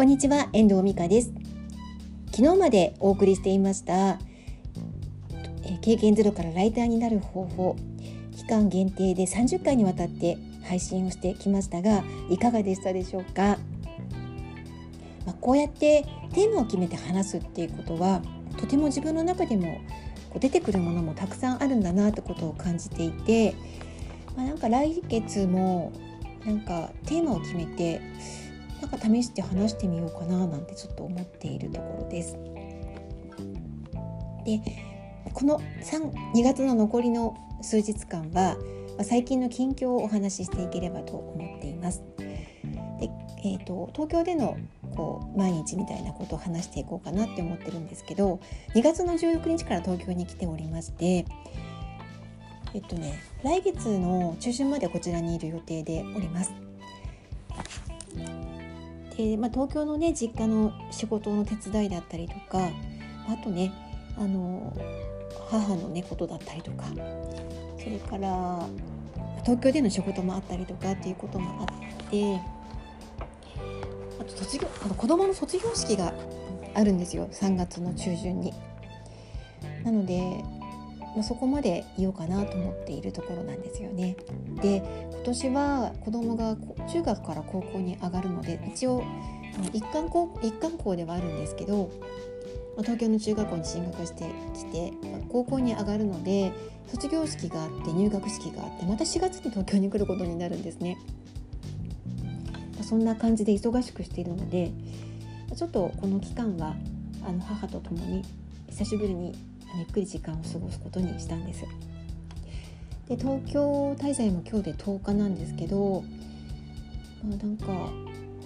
[0.00, 1.30] こんにちは遠藤美香です。
[2.30, 4.18] 昨日までお送りしていました
[5.82, 7.76] 経験ゼロからライターになる方法
[8.34, 13.58] 期間限定で30回にわたって配信をしてきましたがいかがでしたでしょうか、
[15.26, 18.22] まあ、こうやってテーマを決めて話すっていうことは
[18.56, 19.82] とても自分の中でも
[20.40, 23.54] 出てくるものもたくさんあるんだなってことを感じていて、
[24.34, 25.92] まあ、なんか来月も
[26.46, 28.00] なんかテーマを決めて
[28.80, 32.36] なんか試して話してみようかななんてちょっと思っているところです。
[34.44, 34.60] で
[35.32, 38.56] この3 2月の残りの数日間は
[39.02, 42.02] 最近の近況をお話ししていければと思っています。
[42.98, 43.10] で
[43.42, 44.58] えーと、東京での
[44.94, 48.40] こう毎日みたいなことを話していこうかなって思ってるんですけど
[48.74, 51.24] 2月の16日から東京に来ておりまして
[52.74, 56.69] えっとね来月の中旬までこちらにいる予定でおります。
[59.20, 62.70] で、まあ、東京のね実家の仕事の手伝いだったりとか
[63.28, 63.72] あとね
[64.16, 64.74] あの
[65.50, 66.84] 母のねことだったりとか
[67.78, 68.66] それから
[69.44, 72.40] 東京での仕事もあったりとかっていうこともあって
[74.20, 76.14] あと卒業あの子供の卒業式が
[76.74, 78.54] あるんですよ3月の中旬に。
[79.84, 80.20] なので、
[81.14, 84.16] まあ、そこまでいようかなと思っているところなんですよね。
[84.62, 86.56] で今年は子供が
[86.88, 89.02] 中学から高校に上がるので一応
[89.72, 91.90] 一貫校一貫校ではあるんですけど
[92.78, 94.92] 東京の中学校に進学してきて
[95.28, 96.52] 高校に上がるので
[96.86, 100.98] 卒業式があって入学式があってまた4月に東京に来ることになるんですね。
[102.82, 104.72] そんな感じで忙しくしているので
[105.54, 106.74] ちょっとこの期間は
[107.24, 108.24] あの母と共に
[108.68, 109.32] 久しぶりに
[109.76, 111.64] ゆっくり時間を過ごすことにしたんです。
[113.08, 116.04] で東京滞在も今日で10日なんですけど、
[117.24, 117.66] まあ、なんか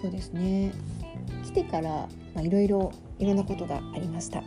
[0.00, 0.72] そうですね
[1.44, 2.08] 来てから
[2.42, 4.42] いろいろいろんなことがありました。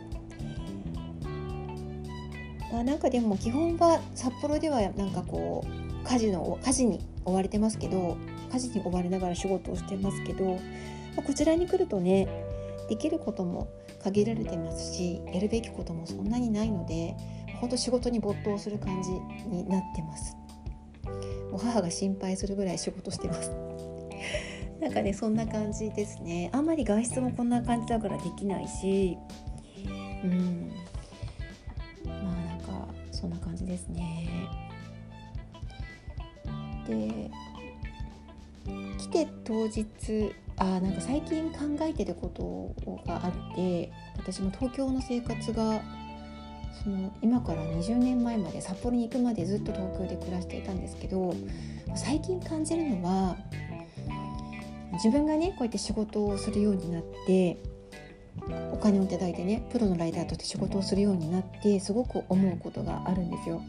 [2.72, 8.16] あなんかでも基本は札幌ではなんかこう家事の家事に追われてますけど
[8.52, 10.52] 家事に追われながら仕事をしてますけど、ま
[11.18, 12.28] あ、こちらに来るとね
[12.88, 13.68] できることも
[14.02, 17.16] 限られてますしやるべきこともそんなにないので
[17.60, 19.10] 本当仕事に没頭する感じ
[19.48, 20.36] になってます。
[21.50, 23.52] もう母が心配するぐらい仕事してます。
[24.80, 26.50] なんかねそんな感じですね。
[26.52, 29.16] あんまり外出もこんな感じだからできないし
[30.24, 30.72] うん。
[32.04, 34.28] まあなんかそんな感じですね。
[36.88, 37.30] で
[38.98, 42.74] 来て当日あなんか最近考えてること
[43.06, 45.80] があって私も東京の生活が
[46.82, 51.34] その今から20年前まで札幌に行くまでずっと東京で暮らしていたんですけど
[51.94, 53.36] 最近感じるのは
[54.94, 57.56] 自分がねこうやって仕事をするようになって
[58.72, 63.62] お金をいただいてねプロのライターとして仕事をするようになってすごく思うことがあるんですよ。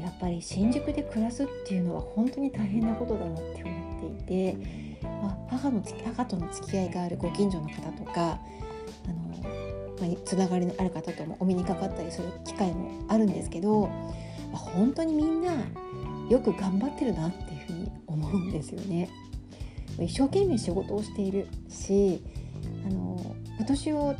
[0.00, 9.42] やっぱり新宿で暮らすっていうのは本当に大変なことだなって思っていて、まあ、母の母との付き合いがあるご近所の方とかあの、
[10.00, 13.88] まあ、つながりのある方ともお目にかかったりする機会もあるんですけど、
[14.52, 15.52] まあ、本当にみんな
[16.28, 19.08] よく頑張ってるなっていうふうに思うんですよね。
[19.98, 22.22] 一生懸命仕事をしているし
[22.86, 24.14] あのお年を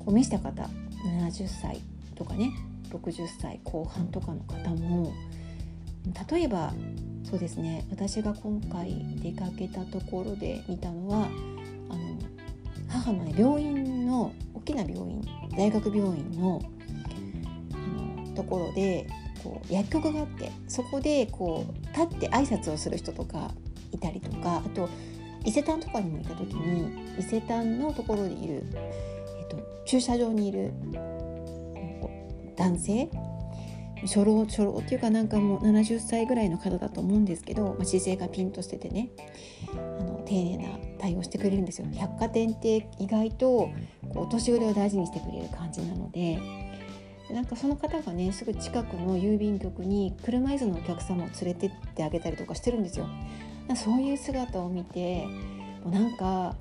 [0.00, 0.68] こう召した方
[1.04, 1.80] 70歳
[2.16, 2.52] とかね
[2.90, 5.12] 60歳後半とかの方も
[6.30, 6.72] 例えば
[7.32, 7.86] そうですね。
[7.90, 11.30] 私が今回出かけたところで見たのは
[11.88, 12.18] あの
[12.90, 15.26] 母の、ね、病院の大きな病院
[15.56, 16.60] 大学病院の
[17.72, 19.06] あのところで
[19.42, 23.50] こう薬局があってそこでこう立って挨拶をする人とか
[23.92, 24.90] いたりとかあと
[25.46, 29.56] 伊勢丹とかにもいた時に伊勢丹のところにいる、えっと、
[29.86, 30.70] 駐車場にいる
[32.56, 33.08] 男性
[34.02, 39.10] 初老初老っていうかなんかもう70歳ぐらいの方だと思うんですけど、まあ、姿勢がピンとしててね
[39.72, 43.70] あの丁寧な対応してくれるんですよ百貨店って意外とこ
[44.14, 46.38] うお年寄りを大事にしてくれる感じなので
[47.30, 53.06] なんかその方がねすぐ近くの郵便局に車椅子のお客様を連れてってあげたりとかしてるんですよ。
[53.76, 55.24] そういう姿を見て
[55.84, 56.56] もうなんか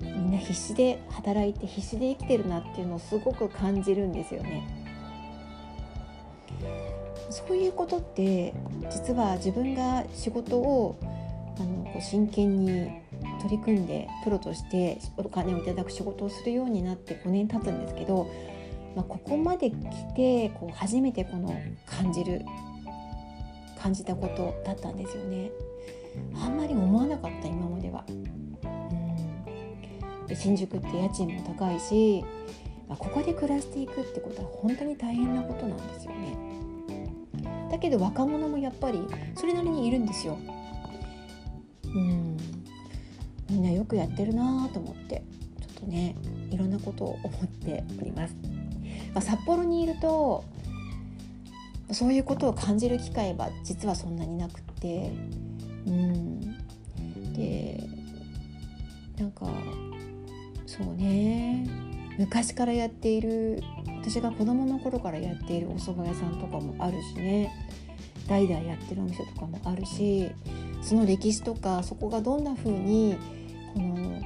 [0.00, 4.77] みんな必死で働いて必死で生きてるなっていうのをすごく感じるんですよね。
[7.30, 8.54] そういうことって
[8.90, 10.98] 実は自分が仕事を
[11.58, 12.90] あの真剣に
[13.42, 18.30] 取り組んでプロとしてお金をいただく仕事をするようになって5年経つんですけど、
[18.94, 19.76] まあ、ここまで来
[20.14, 22.42] てこう初めてこの感じる
[23.80, 25.50] 感じたことだったんですよね。
[26.34, 28.04] あんまり思わなかった今までは。
[28.08, 28.28] うん
[30.34, 32.24] 新宿って家賃も高いし、
[32.88, 36.47] まあ、ここで暮らしていくってことは本当に大変なことなんですよね。
[37.70, 40.38] だけど若者もやっぱりそれなりにいるんですよ。
[41.84, 42.36] うん
[43.50, 45.22] みんなよくやってるなと思って
[45.60, 46.14] ちょっとね
[46.50, 48.34] いろんなことを思っております。
[49.14, 50.44] まあ、札幌にいると
[51.92, 55.10] そういうことを感じる機会は実はそんなになくて
[55.86, 56.40] うん
[57.32, 57.82] で
[59.18, 59.46] なんか
[60.66, 61.66] そうね
[62.18, 63.62] 昔からやっている
[64.08, 67.52] 私が子供の頃からやっているお蕎麦屋さんとかもあるしね。
[68.26, 70.30] 代々やってるお店とかもあるし
[70.82, 73.16] その歴史とかそこがどんな風に
[73.74, 74.20] この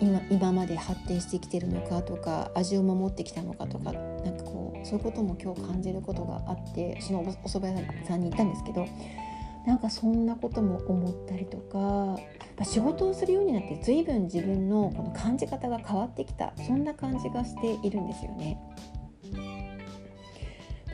[0.00, 8.86] 今今まで発展してきてるのかとか味を守ってきたのかとかなんかこうそういうことも今日感じることがあってそのお蕎麦屋さんに行ったんですけど
[9.66, 11.78] なんかそんなことも思ったりとか
[12.58, 18.58] ま仕事をするようになって随分自分のこの感じ方が変わってきたそんな感じがしているんですよね。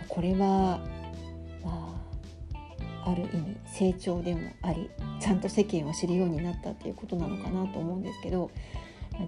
[0.08, 0.80] これは、
[1.64, 1.94] ま
[3.04, 4.90] あ、ある意味成長でもあり
[5.20, 8.50] ちゃんと世間を知るようになったっていうことなのかなと思うんですけど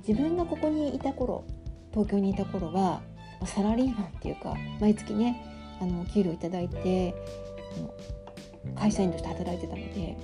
[0.06, 1.44] 自分がここにいた頃
[1.92, 3.02] 東京にいた頃は
[3.44, 7.14] サラリーマンっていうか毎月ねあの給料頂いて
[8.74, 10.16] 会社員として働いてたので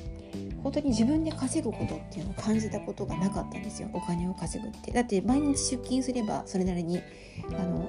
[0.63, 7.01] 本当に自分で稼ぐことっていうのを感じたことがなかったんですよお金を稼ぐってだって毎日出勤すればそれなりに
[7.49, 7.87] あの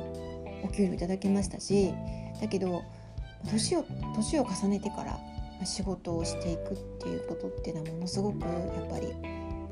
[0.64, 1.94] お給料いただけましたし
[2.42, 2.84] だけど
[3.50, 3.86] 年を
[4.16, 5.20] 年を重ねてから
[5.66, 9.14] 仕事をしていくっていうことっていうのはものすごくやっぱり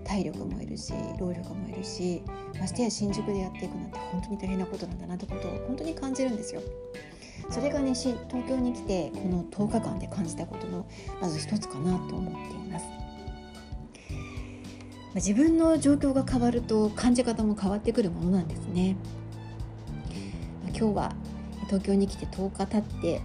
[0.04, 2.22] 体力もいるし労力もいるし
[2.60, 6.62] ましてや新宿でやっていくなんて本当に大変なことなんだなってことを本当に感じるんですよ。
[7.50, 8.16] それがね東
[8.48, 10.86] 京に来てこの10日間で感じたことの
[11.22, 12.86] まず一つかなと思っています。
[15.16, 18.98] 自分の状況が変わると感じ方も変わってくるものなんですね。
[20.78, 21.16] 今日は
[21.68, 23.22] 東京に来て10日経って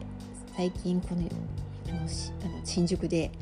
[0.57, 2.09] 最近このあの
[2.65, 3.33] 新宿で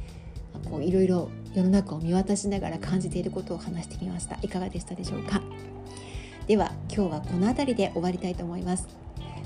[0.70, 5.42] こういろいろ世の中を見渡しながら感じていることを話してみましたいかがでしたでしょうか？
[6.46, 8.88] では今日はこの辺りで終わりたいと思います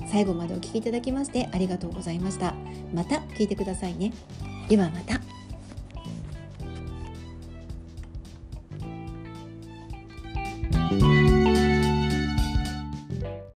[0.07, 2.53] 最後までお聴きいただきましてありがとうございました。
[2.93, 4.13] また聞いてくださいね。
[4.69, 5.32] ではまた。